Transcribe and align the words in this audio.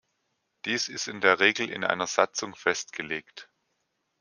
Dies 0.65 0.87
ist 0.89 1.07
in 1.07 1.21
der 1.21 1.39
Regel 1.39 1.69
in 1.69 1.83
einer 1.83 2.07
Satzung 2.07 2.55
festgelegt. 2.55 3.51